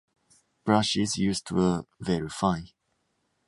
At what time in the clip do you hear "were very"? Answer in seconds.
1.51-2.27